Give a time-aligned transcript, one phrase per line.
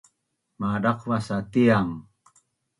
[0.59, 1.91] Madaqvas sa Tiang